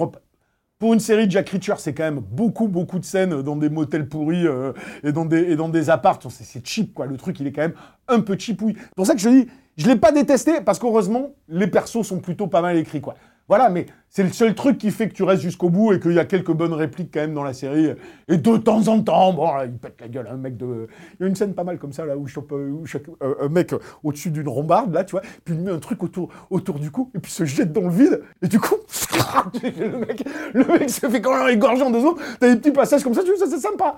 pour 0.78 0.92
une 0.92 1.00
série 1.00 1.26
de 1.26 1.32
Jack 1.32 1.48
Reacher, 1.50 1.74
c'est 1.78 1.94
quand 1.94 2.04
même 2.04 2.20
beaucoup, 2.20 2.68
beaucoup 2.68 2.98
de 2.98 3.04
scènes 3.04 3.42
dans 3.42 3.56
des 3.56 3.70
motels 3.70 4.08
pourris 4.08 4.46
euh, 4.46 4.72
et 5.02 5.12
dans 5.12 5.24
des, 5.24 5.90
apparts. 5.90 6.18
C'est 6.30 6.66
cheap, 6.66 6.94
quoi. 6.94 7.06
Le 7.06 7.16
truc, 7.16 7.38
il 7.40 7.46
est 7.46 7.52
quand 7.52 7.62
même 7.62 7.74
un 8.08 8.20
peu 8.20 8.36
cheap, 8.38 8.60
C'est 8.60 8.94
pour 8.96 9.06
ça 9.06 9.14
que 9.14 9.20
je 9.20 9.28
dis, 9.28 9.48
je 9.76 9.86
l'ai 9.86 9.96
pas 9.96 10.12
détesté, 10.12 10.60
parce 10.60 10.78
qu'heureusement, 10.78 11.30
les 11.48 11.66
persos 11.68 12.02
sont 12.02 12.20
plutôt 12.20 12.48
pas 12.48 12.60
mal 12.60 12.76
écrits, 12.76 13.00
quoi. 13.00 13.14
Voilà, 13.46 13.68
mais 13.68 13.86
c'est 14.08 14.22
le 14.22 14.30
seul 14.30 14.54
truc 14.54 14.78
qui 14.78 14.90
fait 14.90 15.08
que 15.08 15.12
tu 15.12 15.22
restes 15.22 15.42
jusqu'au 15.42 15.68
bout 15.68 15.92
et 15.92 16.00
qu'il 16.00 16.12
y 16.12 16.18
a 16.18 16.24
quelques 16.24 16.52
bonnes 16.52 16.72
répliques 16.72 17.10
quand 17.12 17.20
même 17.20 17.34
dans 17.34 17.42
la 17.42 17.52
série. 17.52 17.90
Et 18.28 18.38
de 18.38 18.56
temps 18.56 18.88
en 18.88 19.02
temps, 19.02 19.34
bon, 19.34 19.50
il 19.64 19.76
pète 19.76 20.00
la 20.00 20.08
gueule, 20.08 20.28
un 20.30 20.36
mec 20.36 20.56
de. 20.56 20.86
Il 21.18 21.22
y 21.22 21.26
a 21.26 21.28
une 21.28 21.34
scène 21.34 21.52
pas 21.52 21.64
mal 21.64 21.78
comme 21.78 21.92
ça, 21.92 22.06
là, 22.06 22.16
où, 22.16 22.26
chope, 22.26 22.52
où 22.52 22.84
euh, 23.22 23.34
un 23.40 23.48
mec 23.48 23.74
au-dessus 24.02 24.30
d'une 24.30 24.48
rambarde, 24.48 24.94
là, 24.94 25.04
tu 25.04 25.12
vois, 25.12 25.22
puis 25.44 25.54
il 25.54 25.60
met 25.60 25.70
un 25.72 25.78
truc 25.78 26.02
autour, 26.02 26.30
du 26.78 26.90
cou, 26.90 27.10
et 27.14 27.18
puis 27.18 27.30
se 27.30 27.44
jette 27.44 27.72
dans 27.72 27.82
le 27.82 27.90
vide, 27.90 28.22
et 28.40 28.48
du 28.48 28.58
coup, 28.58 28.76
le 29.62 29.98
mec, 29.98 30.24
le 30.54 30.64
mec 30.64 30.88
se 30.88 31.06
fait 31.06 31.20
quand 31.20 31.36
même 31.36 31.54
égorger 31.54 31.82
en 31.82 31.90
deux 31.90 32.00
secondes. 32.00 32.20
T'as 32.40 32.48
des 32.48 32.56
petits 32.56 32.72
passages 32.72 33.02
comme 33.02 33.14
ça, 33.14 33.22
tu 33.22 33.28
vois, 33.28 33.38
ça 33.38 33.46
c'est 33.46 33.60
sympa. 33.60 33.96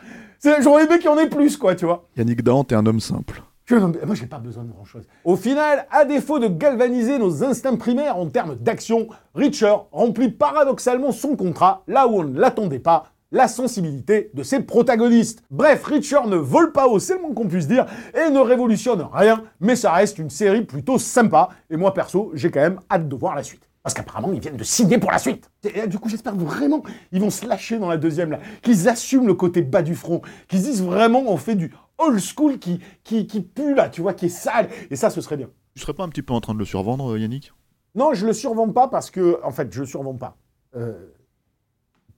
J'aurais 0.60 0.86
aimé 0.86 0.96
qu'il 0.96 1.06
y 1.06 1.08
en 1.08 1.18
ait 1.18 1.28
plus, 1.28 1.56
quoi, 1.56 1.76
tu 1.76 1.84
vois. 1.84 2.08
Yannick 2.16 2.42
Dahan, 2.42 2.64
t'es 2.64 2.74
un 2.74 2.84
homme 2.86 3.00
simple. 3.00 3.42
Moi, 3.68 4.14
j'ai 4.14 4.26
pas 4.26 4.38
besoin 4.38 4.62
de 4.62 4.70
grand-chose. 4.70 5.02
Au 5.24 5.34
final, 5.34 5.86
à 5.90 6.04
défaut 6.04 6.38
de 6.38 6.46
galvaniser 6.46 7.18
nos 7.18 7.42
instincts 7.42 7.76
primaires 7.76 8.16
en 8.16 8.28
termes 8.28 8.54
d'action, 8.54 9.08
Richer 9.34 9.74
remplit 9.90 10.30
paradoxalement 10.30 11.10
son 11.10 11.34
contrat 11.34 11.82
là 11.88 12.06
où 12.06 12.20
on 12.20 12.24
ne 12.24 12.38
l'attendait 12.38 12.78
pas, 12.78 13.10
la 13.32 13.48
sensibilité 13.48 14.30
de 14.34 14.44
ses 14.44 14.60
protagonistes. 14.60 15.42
Bref, 15.50 15.82
Richer 15.82 16.20
ne 16.26 16.36
vole 16.36 16.70
pas 16.70 16.86
haut, 16.86 17.00
c'est 17.00 17.14
le 17.14 17.22
moins 17.22 17.34
qu'on 17.34 17.48
puisse 17.48 17.66
dire, 17.66 17.86
et 18.14 18.30
ne 18.30 18.38
révolutionne 18.38 19.04
rien, 19.12 19.42
mais 19.58 19.74
ça 19.74 19.90
reste 19.90 20.18
une 20.18 20.30
série 20.30 20.62
plutôt 20.62 20.98
sympa, 20.98 21.48
et 21.68 21.76
moi 21.76 21.92
perso, 21.92 22.30
j'ai 22.34 22.52
quand 22.52 22.60
même 22.60 22.80
hâte 22.88 23.08
de 23.08 23.16
voir 23.16 23.34
la 23.34 23.42
suite. 23.42 23.62
Parce 23.82 23.94
qu'apparemment, 23.94 24.32
ils 24.32 24.40
viennent 24.40 24.56
de 24.56 24.64
signer 24.64 24.98
pour 24.98 25.12
la 25.12 25.18
suite. 25.18 25.48
Et 25.64 25.86
du 25.86 25.98
coup, 25.98 26.08
j'espère 26.08 26.34
vraiment 26.34 26.82
ils 27.12 27.20
vont 27.20 27.30
se 27.30 27.46
lâcher 27.46 27.78
dans 27.78 27.88
la 27.88 27.96
deuxième, 27.96 28.32
là. 28.32 28.40
Qu'ils 28.62 28.88
assument 28.88 29.28
le 29.28 29.34
côté 29.34 29.62
bas 29.62 29.82
du 29.82 29.94
front. 29.94 30.22
Qu'ils 30.48 30.62
disent 30.62 30.82
vraiment, 30.82 31.22
on 31.28 31.36
fait 31.36 31.54
du 31.54 31.68
old 31.98 32.20
school 32.20 32.58
qui, 32.58 32.80
qui, 33.04 33.26
qui 33.26 33.40
pue 33.40 33.74
là, 33.74 33.88
tu 33.88 34.00
vois, 34.00 34.14
qui 34.14 34.26
est 34.26 34.30
sale. 34.30 34.68
Et 34.90 34.96
ça, 34.96 35.10
ce 35.10 35.20
serait 35.20 35.36
bien. 35.36 35.48
Tu 35.74 35.82
serais 35.82 35.94
pas 35.94 36.04
un 36.04 36.08
petit 36.08 36.22
peu 36.22 36.34
en 36.34 36.40
train 36.40 36.54
de 36.54 36.58
le 36.58 36.64
survendre, 36.64 37.12
euh, 37.12 37.18
Yannick? 37.18 37.52
Non, 37.94 38.14
je 38.14 38.26
le 38.26 38.32
survends 38.32 38.70
pas 38.70 38.88
parce 38.88 39.10
que, 39.10 39.40
en 39.42 39.50
fait, 39.50 39.72
je 39.72 39.80
le 39.80 39.86
survends 39.86 40.14
pas. 40.14 40.36
Euh, 40.74 40.92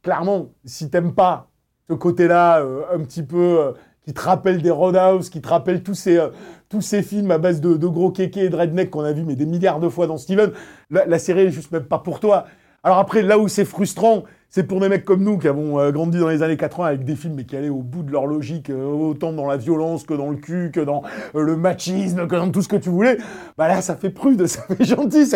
clairement, 0.03 0.51
si 0.65 0.91
t'aimes 0.91 1.15
pas 1.15 1.51
ce 1.89 1.95
côté-là, 1.95 2.61
euh, 2.61 2.83
un 2.93 3.01
petit 3.01 3.23
peu, 3.23 3.75
qui 4.05 4.13
te 4.13 4.21
rappelle 4.21 4.63
des 4.63 4.71
Roadhouse, 4.71 5.31
qui 5.31 5.41
te 5.41 5.49
rappelle 5.49 5.83
tous 5.83 5.95
ces, 5.95 6.19
tous 6.69 6.81
ces 6.81 7.03
films 7.03 7.31
à 7.31 7.39
base 7.39 7.61
de, 7.61 7.87
gros 7.87 8.11
kékés 8.11 8.45
et 8.45 8.49
de 8.49 8.57
redneck 8.57 8.91
qu'on 8.91 9.05
a 9.05 9.13
vu 9.13 9.25
mais 9.25 9.37
des 9.37 9.47
milliards 9.47 9.81
de 9.81 9.89
fois 9.89 10.07
dans 10.07 10.17
Steven, 10.17 10.53
la, 10.91 11.07
la 11.07 11.19
série 11.19 11.43
est 11.43 11.51
juste 11.51 11.73
même 11.73 11.85
pas 11.85 11.99
pour 11.99 12.21
toi. 12.21 12.47
Alors 12.83 12.99
après, 12.99 13.23
là 13.23 13.39
où 13.39 13.49
c'est 13.49 13.65
frustrant, 13.65 14.25
c'est 14.51 14.63
pour 14.63 14.81
des 14.81 14.89
mecs 14.89 15.05
comme 15.05 15.23
nous 15.23 15.39
qui 15.39 15.47
avons 15.47 15.79
euh, 15.79 15.91
grandi 15.91 16.19
dans 16.19 16.29
les 16.29 16.43
années 16.43 16.57
80 16.57 16.87
avec 16.87 17.05
des 17.05 17.17
films 17.17 17.35
mais 17.35 17.45
qui 17.45 17.57
allaient 17.57 17.69
au 17.69 17.83
bout 17.83 18.03
de 18.03 18.11
leur 18.11 18.27
logique, 18.27 18.71
euh, 18.71 18.85
autant 18.85 19.33
dans 19.33 19.47
la 19.47 19.59
violence 19.59 20.05
que 20.05 20.15
dans 20.15 20.31
le 20.31 20.37
cul, 20.37 20.71
que 20.73 20.81
dans 20.81 21.03
euh, 21.35 21.43
le 21.43 21.57
machisme, 21.57 22.27
que 22.27 22.35
dans 22.35 22.51
tout 22.51 22.63
ce 22.63 22.69
que 22.69 22.77
tu 22.77 22.89
voulais. 22.89 23.19
Bah 23.59 23.69
là, 23.69 23.83
ça 23.83 23.95
fait 23.95 24.11
prude, 24.11 24.47
ça 24.47 24.63
fait 24.63 24.85
gentil. 24.85 25.31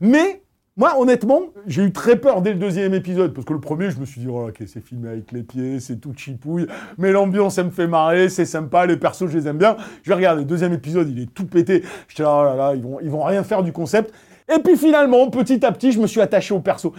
Mais 0.00 0.42
moi, 0.76 0.98
honnêtement, 0.98 1.42
j'ai 1.66 1.84
eu 1.84 1.92
très 1.92 2.16
peur 2.16 2.42
dès 2.42 2.52
le 2.52 2.58
deuxième 2.58 2.92
épisode, 2.92 3.32
parce 3.32 3.46
que 3.46 3.52
le 3.52 3.60
premier, 3.60 3.90
je 3.90 4.00
me 4.00 4.04
suis 4.04 4.20
dit, 4.20 4.26
oh, 4.28 4.48
ok, 4.48 4.62
c'est 4.66 4.84
filmé 4.84 5.08
avec 5.08 5.32
les 5.32 5.42
pieds, 5.42 5.80
c'est 5.80 5.96
tout 5.96 6.12
chipouille, 6.14 6.66
mais 6.98 7.12
l'ambiance, 7.12 7.56
elle 7.56 7.66
me 7.66 7.70
fait 7.70 7.86
marrer, 7.86 8.28
c'est 8.28 8.44
sympa, 8.44 8.84
les 8.84 8.96
persos, 8.96 9.28
je 9.28 9.38
les 9.38 9.48
aime 9.48 9.58
bien. 9.58 9.76
Je 10.02 10.10
vais 10.10 10.16
regarder, 10.16 10.42
le 10.42 10.46
deuxième 10.46 10.72
épisode, 10.74 11.08
il 11.08 11.22
est 11.22 11.32
tout 11.32 11.46
pété. 11.46 11.82
J'étais 12.08 12.24
là, 12.24 12.36
oh 12.40 12.44
là 12.44 12.56
là, 12.56 12.74
ils 12.74 12.82
vont, 12.82 12.98
ils 13.00 13.10
vont 13.10 13.22
rien 13.22 13.42
faire 13.42 13.62
du 13.62 13.72
concept. 13.72 14.12
Et 14.54 14.60
puis 14.60 14.76
finalement, 14.76 15.28
petit 15.30 15.64
à 15.64 15.72
petit, 15.72 15.92
je 15.92 16.00
me 16.00 16.06
suis 16.06 16.20
attaché 16.20 16.54
au 16.54 16.60
perso. 16.60 16.92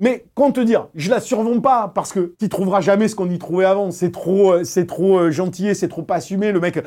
Mais 0.00 0.24
comment 0.34 0.50
te 0.50 0.60
dire, 0.60 0.88
je 0.94 1.08
la 1.08 1.20
survends 1.20 1.60
pas 1.60 1.92
parce 1.94 2.12
que 2.12 2.34
tu 2.40 2.48
trouveras 2.48 2.80
jamais 2.80 3.06
ce 3.06 3.14
qu'on 3.14 3.30
y 3.30 3.38
trouvait 3.38 3.64
avant. 3.64 3.90
C'est 3.92 4.10
trop, 4.10 4.52
euh, 4.52 4.64
c'est 4.64 4.86
trop 4.86 5.18
euh, 5.18 5.30
gentil, 5.30 5.74
c'est 5.74 5.88
trop 5.88 6.04
assumé. 6.10 6.50
Le 6.50 6.60
mec, 6.60 6.78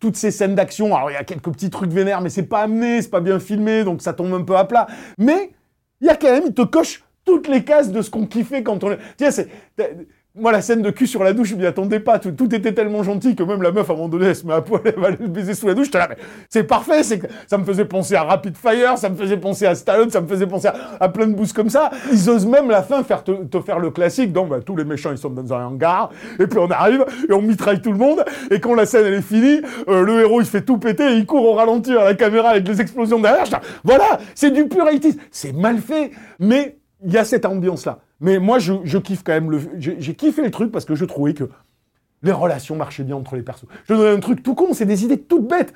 toutes 0.00 0.16
ces 0.16 0.32
scènes 0.32 0.56
d'action, 0.56 0.94
alors 0.94 1.10
il 1.10 1.14
y 1.14 1.18
a 1.18 1.24
quelques 1.24 1.50
petits 1.52 1.70
trucs 1.70 1.92
vénères, 1.92 2.20
mais 2.20 2.30
c'est 2.30 2.42
pas 2.42 2.62
amené, 2.62 3.02
c'est 3.02 3.10
pas 3.10 3.20
bien 3.20 3.38
filmé, 3.38 3.84
donc 3.84 4.02
ça 4.02 4.12
tombe 4.12 4.34
un 4.34 4.42
peu 4.42 4.56
à 4.56 4.64
plat. 4.64 4.88
Mais 5.16 5.52
il 6.00 6.08
y 6.08 6.10
a 6.10 6.16
quand 6.16 6.30
même, 6.30 6.44
il 6.46 6.54
te 6.54 6.62
coche 6.62 7.04
toutes 7.24 7.48
les 7.48 7.64
cases 7.64 7.92
de 7.92 8.02
ce 8.02 8.10
qu'on 8.10 8.26
kiffait 8.26 8.62
quand 8.62 8.82
on. 8.82 8.96
Tiens, 9.16 9.30
c'est 9.30 9.48
moi, 10.38 10.52
la 10.52 10.60
scène 10.60 10.82
de 10.82 10.90
cul 10.90 11.06
sur 11.06 11.24
la 11.24 11.32
douche, 11.32 11.48
je 11.48 11.56
m'y 11.56 11.64
attendais 11.64 12.00
pas. 12.00 12.18
Tout, 12.18 12.54
était 12.54 12.72
tellement 12.72 13.02
gentil 13.02 13.34
que 13.34 13.42
même 13.42 13.62
la 13.62 13.72
meuf, 13.72 13.88
à 13.88 13.92
un 13.94 13.96
moment 13.96 14.08
donné, 14.08 14.26
elle 14.26 14.36
se 14.36 14.46
met 14.46 14.52
à 14.52 14.60
poil, 14.60 14.82
elle 14.84 15.00
va 15.00 15.10
le 15.10 15.26
baiser 15.28 15.54
sous 15.54 15.66
la 15.66 15.74
douche. 15.74 15.88
C'est 16.50 16.64
parfait. 16.64 17.02
Ça 17.02 17.58
me 17.58 17.64
faisait 17.64 17.86
penser 17.86 18.14
à 18.14 18.22
Rapid 18.22 18.56
Fire, 18.56 18.98
ça 18.98 19.08
me 19.08 19.16
faisait 19.16 19.38
penser 19.38 19.66
à 19.66 19.74
Stallone, 19.74 20.10
ça 20.10 20.20
me 20.20 20.26
faisait 20.26 20.46
penser 20.46 20.68
à, 21.00 21.08
plein 21.08 21.26
de 21.26 21.34
boosts 21.34 21.54
comme 21.54 21.70
ça. 21.70 21.90
Ils 22.12 22.28
osent 22.28 22.46
même 22.46 22.70
la 22.70 22.82
fin 22.82 23.02
faire 23.02 23.24
te, 23.24 23.32
te 23.32 23.60
faire 23.60 23.78
le 23.78 23.90
classique. 23.90 24.32
Donc, 24.32 24.50
bah, 24.50 24.60
tous 24.64 24.76
les 24.76 24.84
méchants, 24.84 25.10
ils 25.10 25.18
sont 25.18 25.30
dans 25.30 25.54
un 25.54 25.66
hangar. 25.66 26.10
Et 26.38 26.46
puis 26.46 26.58
on 26.58 26.70
arrive 26.70 27.04
et 27.28 27.32
on 27.32 27.40
mitraille 27.40 27.80
tout 27.80 27.92
le 27.92 27.98
monde. 27.98 28.22
Et 28.50 28.60
quand 28.60 28.74
la 28.74 28.84
scène 28.84 29.06
elle 29.06 29.14
est 29.14 29.22
finie, 29.22 29.62
euh, 29.88 30.02
le 30.02 30.20
héros 30.20 30.40
il 30.40 30.46
fait 30.46 30.62
tout 30.62 30.78
péter 30.78 31.12
et 31.12 31.16
il 31.16 31.24
court 31.26 31.44
au 31.44 31.54
ralenti 31.54 31.92
à 31.96 32.04
la 32.04 32.14
caméra 32.14 32.50
avec 32.50 32.68
les 32.68 32.80
explosions 32.80 33.20
derrière. 33.20 33.44
Voilà, 33.84 34.18
c'est 34.34 34.50
du 34.50 34.66
pur 34.68 34.84
80 34.84 35.12
C'est 35.30 35.52
mal 35.52 35.78
fait, 35.78 36.10
mais 36.38 36.76
il 37.04 37.12
y 37.12 37.18
a 37.18 37.24
cette 37.24 37.46
ambiance-là. 37.46 38.00
Mais 38.20 38.38
moi, 38.38 38.58
je, 38.58 38.98
kiffe 38.98 39.22
quand 39.22 39.32
même 39.32 39.50
le. 39.50 39.60
J'ai 39.78 40.14
kiffé 40.14 40.42
le 40.42 40.50
truc 40.50 40.72
parce 40.72 40.84
que 40.84 40.94
je 40.94 41.04
trouvais 41.04 41.34
que 41.34 41.44
les 42.22 42.32
relations 42.32 42.76
marchaient 42.76 43.04
bien 43.04 43.16
entre 43.16 43.36
les 43.36 43.42
persos. 43.42 43.66
Je 43.84 43.94
donne 43.94 44.16
un 44.16 44.20
truc 44.20 44.42
tout 44.42 44.54
con, 44.54 44.72
c'est 44.72 44.86
des 44.86 45.04
idées 45.04 45.20
toutes 45.20 45.46
bêtes. 45.46 45.74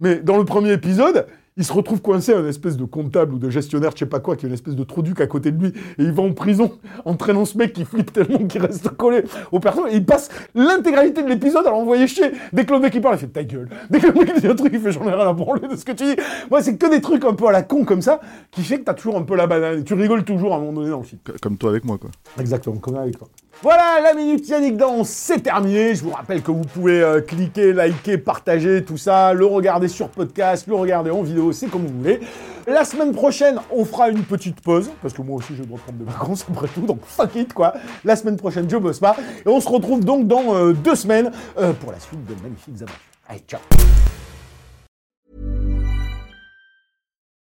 Mais 0.00 0.16
dans 0.16 0.36
le 0.38 0.44
premier 0.44 0.72
épisode, 0.72 1.26
il 1.56 1.64
se 1.64 1.72
retrouve 1.72 2.00
coincé 2.00 2.32
à 2.32 2.38
une 2.40 2.46
espèce 2.46 2.76
de 2.76 2.84
comptable 2.84 3.34
ou 3.34 3.38
de 3.38 3.50
gestionnaire, 3.50 3.90
je 3.92 3.98
sais 3.98 4.06
pas 4.06 4.20
quoi, 4.20 4.36
qui 4.36 4.46
a 4.46 4.48
une 4.48 4.54
espèce 4.54 4.74
de 4.74 4.84
trou 4.84 5.02
duc 5.02 5.20
à 5.20 5.26
côté 5.26 5.52
de 5.52 5.60
lui, 5.62 5.68
et 5.68 6.02
il 6.02 6.12
va 6.12 6.22
en 6.22 6.32
prison, 6.32 6.72
entraînant 7.04 7.44
ce 7.44 7.58
mec 7.58 7.72
qui 7.72 7.84
flippe 7.84 8.12
tellement 8.12 8.46
qu'il 8.46 8.62
reste 8.62 8.88
collé 8.90 9.24
aux 9.50 9.60
personnes, 9.60 9.88
et 9.90 9.96
il 9.96 10.04
passe 10.04 10.30
l'intégralité 10.54 11.22
de 11.22 11.28
l'épisode 11.28 11.66
à 11.66 11.70
l'envoyer 11.70 12.06
chier. 12.06 12.32
Dès 12.52 12.64
que 12.64 12.72
le 12.72 12.80
mec 12.80 12.94
il 12.94 13.00
parle, 13.00 13.16
il 13.16 13.18
fait 13.18 13.26
ta 13.26 13.44
gueule. 13.44 13.68
Dès 13.90 14.00
que 14.00 14.06
le 14.06 14.14
mec 14.14 14.40
dit 14.40 14.46
un 14.46 14.54
truc, 14.54 14.72
il 14.72 14.80
fait 14.80 14.92
j'en 14.92 15.08
ai 15.08 15.12
rien 15.12 15.28
à 15.28 15.32
branler 15.32 15.68
de 15.68 15.76
ce 15.76 15.84
que 15.84 15.92
tu 15.92 16.04
dis. 16.04 16.16
Moi, 16.50 16.62
c'est 16.62 16.76
que 16.76 16.90
des 16.90 17.00
trucs 17.00 17.24
un 17.24 17.34
peu 17.34 17.46
à 17.46 17.52
la 17.52 17.62
con 17.62 17.84
comme 17.84 18.02
ça, 18.02 18.20
qui 18.50 18.62
fait 18.62 18.78
que 18.78 18.84
t'as 18.84 18.94
toujours 18.94 19.16
un 19.16 19.22
peu 19.22 19.36
la 19.36 19.46
banane, 19.46 19.80
et 19.80 19.84
tu 19.84 19.94
rigoles 19.94 20.24
toujours 20.24 20.54
à 20.54 20.56
un 20.56 20.60
moment 20.60 20.72
donné 20.80 20.90
dans 20.90 20.98
le 20.98 21.04
film. 21.04 21.20
Comme 21.40 21.56
toi 21.56 21.70
avec 21.70 21.84
moi, 21.84 21.98
quoi. 21.98 22.10
Exactement, 22.38 22.76
comme 22.76 22.96
avec 22.96 23.18
toi. 23.18 23.28
Voilà, 23.60 24.00
la 24.02 24.14
minute 24.14 24.48
Yannick 24.48 24.76
Dans, 24.76 25.04
c'est 25.04 25.40
terminé. 25.40 25.94
Je 25.94 26.02
vous 26.02 26.10
rappelle 26.10 26.42
que 26.42 26.50
vous 26.50 26.62
pouvez 26.62 27.00
euh, 27.00 27.20
cliquer, 27.20 27.72
liker, 27.72 28.18
partager, 28.18 28.82
tout 28.84 28.96
ça, 28.96 29.32
le 29.34 29.46
regarder 29.46 29.88
sur 29.88 30.08
podcast, 30.08 30.66
le 30.66 30.74
regarder 30.74 31.10
en 31.10 31.22
vidéo, 31.22 31.52
c'est 31.52 31.68
comme 31.68 31.86
vous 31.86 31.98
voulez. 31.98 32.20
La 32.66 32.84
semaine 32.84 33.12
prochaine, 33.12 33.60
on 33.70 33.84
fera 33.84 34.08
une 34.08 34.24
petite 34.24 34.60
pause, 34.60 34.90
parce 35.00 35.14
que 35.14 35.22
moi 35.22 35.36
aussi 35.36 35.54
je 35.56 35.62
dois 35.62 35.78
prendre 35.78 35.98
des 35.98 36.04
vacances 36.04 36.44
après 36.50 36.68
tout, 36.68 36.82
donc 36.82 37.00
fuck 37.04 37.34
it 37.36 37.52
quoi. 37.52 37.74
La 38.04 38.16
semaine 38.16 38.36
prochaine, 38.36 38.68
je 38.68 38.76
bosse 38.76 39.00
pas. 39.00 39.16
Et 39.44 39.48
on 39.48 39.60
se 39.60 39.68
retrouve 39.68 40.04
donc 40.04 40.26
dans 40.26 40.54
euh, 40.54 40.72
deux 40.72 40.96
semaines 40.96 41.30
euh, 41.58 41.72
pour 41.72 41.92
la 41.92 42.00
suite 42.00 42.24
de 42.24 42.34
magnifiques 42.42 42.82
aventures. 42.82 42.98
Allez, 43.28 43.42
ciao 43.46 43.60